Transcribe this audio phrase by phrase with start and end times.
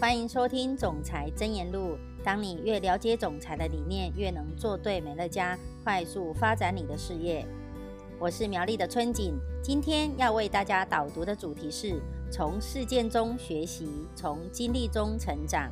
[0.00, 1.90] 欢迎收听《总裁真言录》。
[2.24, 7.46] 当你越了解总裁的理念，越能做对美乐家，快速发展你的事业。
[8.18, 12.00] 我是苗栗的春景，今天要为大家导读的主题是：
[12.32, 15.70] 从事件中学习，从经历中成长。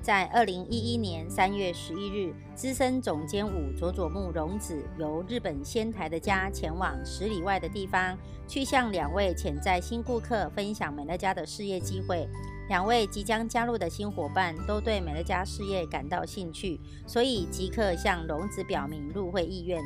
[0.00, 8.16] 在二零一一年三月十一日，资深总监武佐佐木荣子由日本仙台的家前往十里外的地方，
[8.46, 12.28] 去向两位潜在新顾客分享美乐家的事业机会。
[12.68, 19.80] 两位即将加入的新伙伴都对美乐家事业感到兴趣，所以即刻向荣子表明入会意愿。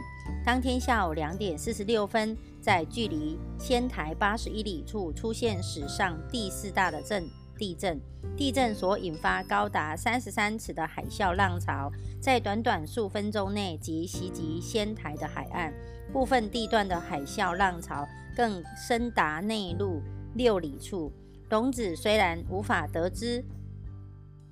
[0.45, 7.29] 当天下午两点四十六分，在距离仙台八十一里处出现史上第四大的震。
[7.59, 8.01] 地震，
[8.39, 15.71] 地震所引发高达三十三尺的海啸浪潮，在短短数分钟内即袭击仙台的海岸，
[16.11, 20.01] 部分地段的海啸浪潮更深达内陆
[20.33, 21.13] 六里处。
[21.51, 23.45] 龙子虽然无法得知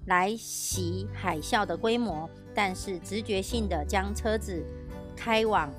[0.07, 4.65] 来袭海啸的规模，但是直觉性的将车子
[5.17, 5.73] 开往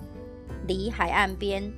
[0.65, 1.69] 离海岸边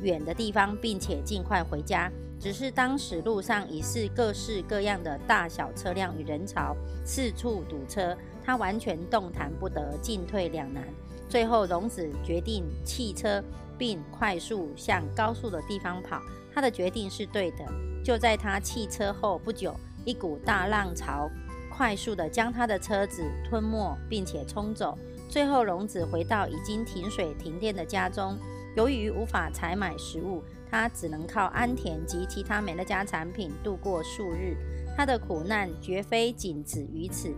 [0.00, 2.10] 远的地方，并且尽快回家。
[2.40, 10.82] 只是当时路上已是各式各样的大小车辆与人潮，四处堵车，他完全动弹不得，进退两难。
[11.28, 13.44] 最后，荣子决定弃车，
[13.76, 16.22] 并快速向高速的地方跑。
[16.54, 17.66] 他的决定是对的。
[18.06, 21.28] 就在他弃车后不久，一股大浪潮
[21.68, 24.96] 快速地将他的车子吞没，并且冲走。
[25.28, 28.38] 最后，龙子回到已经停水停电的家中，
[28.76, 30.40] 由于无法采买食物。
[30.70, 34.56] 他只能靠安田及其他美乐家产品度过数日。
[34.96, 37.34] 他的苦难绝非仅止于此，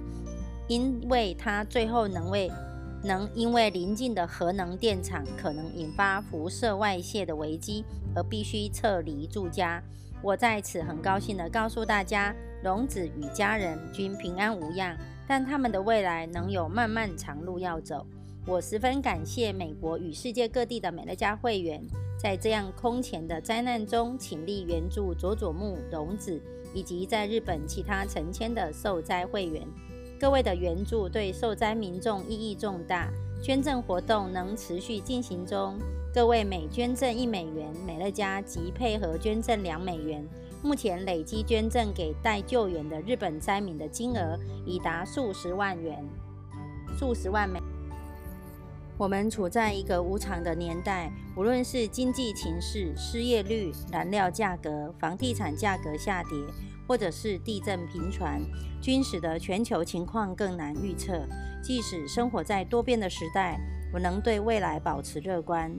[0.66, 2.52] 因为他最后能为
[3.02, 9.82] 能因为邻近的核能电厂可能引发辐射外泄的危机而必须撤离住家。
[10.22, 18.04] 我在此很高兴地告诉大家，荣子与家人均平安无恙，但他们的未来能有漫漫长路要走。
[18.46, 21.80] 我十分感谢美国与世界各地的美乐家会员。
[22.18, 26.40] 在这样空前的灾难中，倾力援助佐佐木荣子
[26.74, 29.62] 以及在日本其他成千的受灾会员。
[30.18, 33.08] 各位的援助对受灾民众意义重大，
[33.40, 35.78] 捐赠活动能持续进行中。
[36.18, 40.26] 各位每捐赠一美元，美乐家即配合捐赠两美元。
[40.64, 44.36] 目前累计捐赠给待救援的日本灾民的金额
[44.66, 46.04] 已达数十万元，
[46.98, 47.60] 数十万美。
[48.96, 56.32] 我们处在一个无常的年代，无论是经济情势、失业率、燃料价格、房地产价格下跌，
[56.88, 58.42] 或者是地震频传，
[58.82, 61.24] 均使得全球情况更难预测。
[61.62, 63.60] 即使生活在多变的时代，
[63.92, 65.70] 我能对未来保持乐观。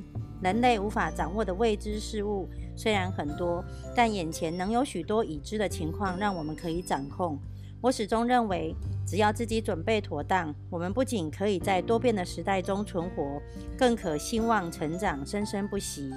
[0.41, 3.63] 人类无法掌握的未知事物虽然很多，
[3.95, 7.37] 但眼前能有许多已知的情况让我们可以掌控。
[7.81, 8.75] 我始终认为，
[9.05, 13.41] 只要自己准备妥当，我们不仅可以在多变的时代中存活，
[13.77, 16.11] 更可兴旺成长，生生不息。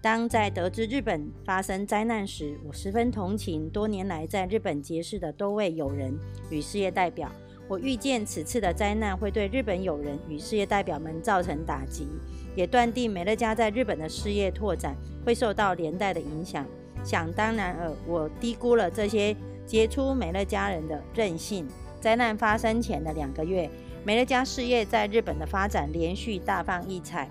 [0.00, 6.12] 当在得知日本发生灾难时，我十分同情多年来在日本结识的多位友人
[6.50, 7.30] 与事业代表。
[7.68, 12.08] 我预见此次的灾难会对日本友人与事业代表们造成打击，
[12.54, 16.66] 也断定美乐家在日本的事业拓展会受到连带的影响。
[17.02, 19.36] 想当然尔，我低估了这些。
[19.66, 21.66] 杰出美乐家人的韧性。
[21.98, 23.66] 灾难发生前的两个月，
[24.04, 27.30] 美乐家事业在日本的发展连续大放异彩。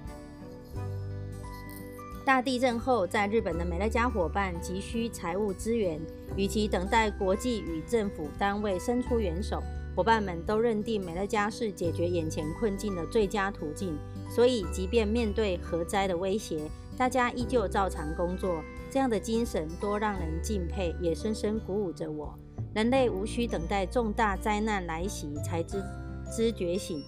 [2.25, 6.01] 大地震后，在日本的美乐家伙伴急需财务资源，
[6.35, 9.61] 与其等待国际与政府单位伸出援手，
[9.95, 13.97] 伙伴们都认定美乐家是解决眼前困境的最佳途径。
[14.29, 18.63] 所以，即便面对核灾的威胁，大家依旧照常工作。
[18.89, 22.33] 这样的精神多让人敬佩，也深深鼓舞着我。
[22.73, 25.83] 人类无需等待重大灾难来袭才知
[26.35, 27.03] 知觉醒，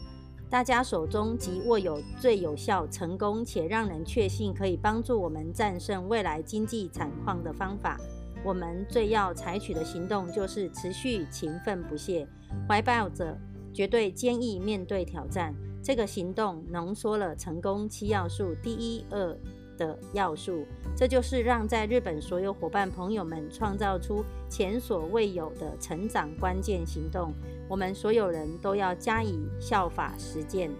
[0.49, 7.99] 大家手中即握有最有效、成功且让人确信可以帮助我们战胜未来经济惨况的方法。
[8.45, 12.27] 我们最要采取的行动就是持续勤奋不懈，
[12.69, 13.35] 怀抱着
[13.73, 15.53] 绝对坚毅面对挑战。
[15.83, 19.37] 这个行动浓缩了成功七要素：第一、二。
[19.77, 20.65] 的要素，
[20.95, 27.33] 这就是让在日本所有伙伴朋友们创造出前所未有的成长关键行动。
[27.67, 30.71] 我们所有人都要加以效法实践。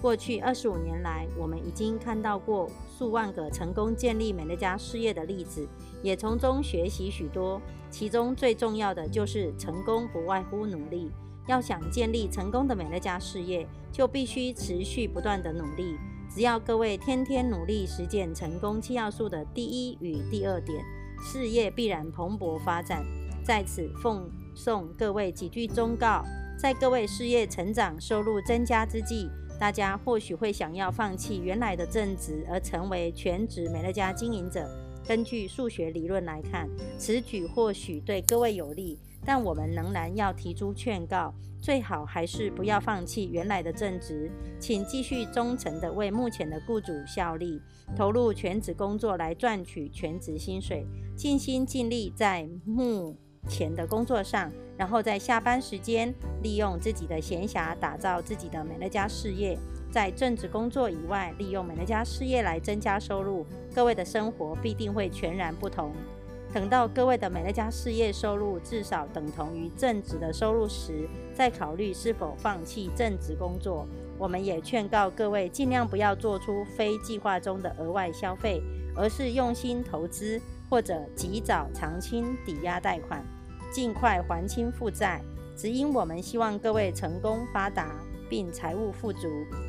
[0.00, 5.66] 过去二十五年来，我们已经看到过数万个成功建立美乐家事业的例子，
[6.04, 7.60] 也从中学习许多。
[7.90, 11.10] 其中最重要的就是，成功不外乎努力。
[11.46, 15.96] 要想建立成功的美乐家事业，就必须持续不断的努力。
[16.28, 20.84] 只要各位天天努力实践成功七要素的第一与第二点，
[21.22, 23.04] 事业必然蓬勃发展。
[23.44, 26.24] 在此奉送各位几句忠告：
[26.58, 29.28] 在各位事业成长、收入增加之际，
[29.60, 34.66] 大家或许会想要放弃原来的正职，而成为全职美乐家经营者。
[35.06, 36.68] 根据数学理论来看，
[36.98, 47.60] 此举或许对各位有利，但我们仍然要提出劝告：最好还是不要放弃原来的正职，请继续忠诚地为目前的雇主效力，
[47.94, 53.16] 投入全职工作来赚取全职薪水，尽心尽力在目
[53.46, 56.12] 前的工作上，然后在下班时间
[56.42, 59.58] 利用自己的闲暇打造自己的美乐家事业。
[59.90, 65.92] 在正职工作以外，利用美乐家事业来增加收入，各位的生活必定会全然不同。
[66.52, 73.86] 等到各位的美乐家事业收入至少等同于正职的收入时，再考虑是否放弃正职工作。
[74.18, 78.60] 我们也劝告各位，尽量不要做出非计划中的额外消费，
[78.96, 83.24] 而是用心投资或者及早偿清抵押贷款，
[83.74, 85.20] 尽快还清负债。
[85.56, 87.90] 只因我们希望各位成功发达。
[88.26, 89.28] 并财务富足，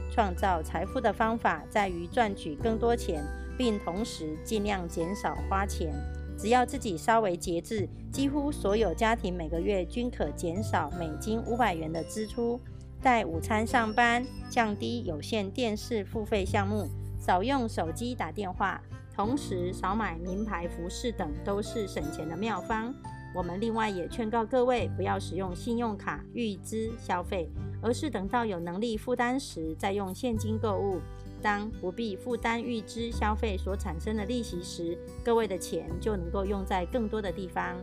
[0.10, 3.22] 创造财富的方法在于赚取更多钱，
[3.58, 5.94] 并同时尽量减少花钱。
[6.38, 12.60] 只要自己稍微节制，几乎所有家庭每个月均可减少每斤五百元的支出。
[13.02, 16.88] 带午餐上班，降低有线电视付费项目，
[17.20, 18.82] 少用手机打电话，
[19.14, 22.92] 同时少买名牌服饰等，都是省钱的妙方。
[23.36, 27.50] 我们另外也劝告各位，不要使用信用卡预支消费。
[27.82, 31.00] 而是等到有能力负担时，再用现金购物。
[31.40, 37.78] 当不必负担预支消费所产生的利息时，各位的钱就能够用在更多的地方。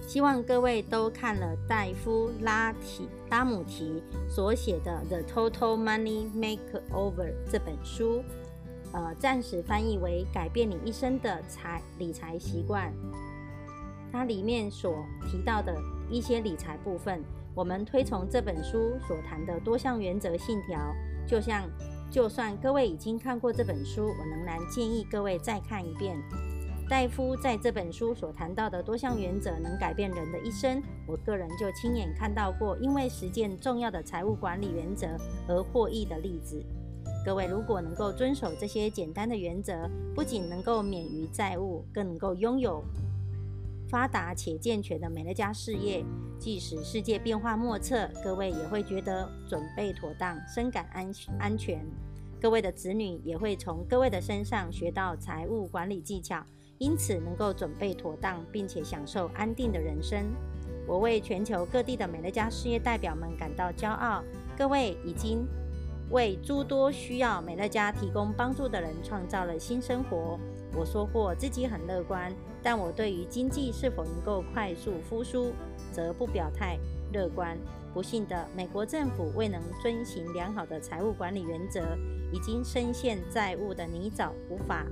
[0.00, 7.12] 希望各位都看了戴夫拉提拉姆提所写的《The Total Money Makeover》
[7.50, 8.22] 这本书，
[8.92, 12.92] 呃，暂时翻译为“改变你一生的财理财习惯”。
[14.12, 15.76] 它里面所提到的
[16.10, 17.22] 一些理财部分。
[17.54, 20.94] 我们推崇这本书所谈的多项原则信条，
[21.26, 21.66] 就像
[22.10, 26.18] 就算各位已经看过这本书，我仍然建议各位再看一遍。
[26.86, 35.08] 戴夫在这本书所谈到的多项原则能改变人的一生，我个人就亲眼看到过，因为实践重要的财务管理原则
[35.48, 36.62] 而获益的例子。
[37.26, 42.84] 各位如果能够遵守这些简单的原则，不仅能够免于债务，更能够拥有。
[43.88, 46.04] 发达且健全的美乐家事业，
[46.38, 51.84] 即使世界变化莫测，各位也会觉得准备妥当，深感安安全。
[52.40, 56.40] 各位的子女也会从各位的身上学到财务管理技巧，
[56.78, 60.26] 因此能够准备妥当，并且享受安定的人生。
[60.86, 64.22] 我为全球各地的美乐家事业代表们感到骄傲，
[64.56, 65.44] 各位已经
[66.10, 70.38] 为诸多需要美乐家提供帮助的人创造了新生活。
[70.74, 72.32] 我说过自己很乐观，
[72.62, 75.52] 但我对于经济是否能够快速复苏，
[75.90, 76.78] 则不表态
[77.12, 77.56] 乐观。
[77.94, 81.80] 不幸的，美国政府未能遵循良好的财务管理原则，
[82.30, 84.84] 已经深陷债务的泥沼，无法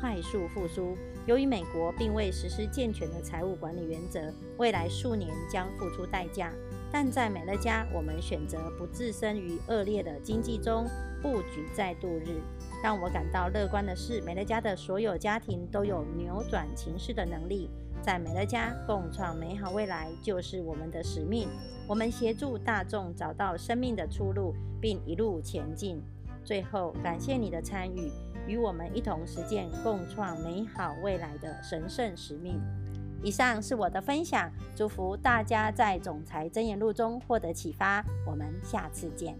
[0.00, 0.96] 快速复苏。
[1.24, 4.20] 由于美国并未实施健全的财务管理原则，
[4.56, 6.52] 未来数年将付出代价。
[6.90, 10.86] 但在美乐家，我们选择不置身于恶劣的经济中，
[11.20, 12.40] 布局再度日。
[12.82, 17.68] 让我感到乐观的是，美乐家的所有家庭都有扭转情势的能力。
[18.00, 21.48] 在美乐家共创美好未来，就是我们的使命。
[21.86, 26.00] 我们协助大众找到生命的出路，并一路前进。
[26.44, 28.10] 最后，感谢你的参与，
[28.46, 32.60] 与我们一同实践共创美好未来的神圣使命。
[33.22, 38.04] 以上是我的分享，祝福大家在总裁真言录中获得启发。
[38.26, 39.36] 我们下次见。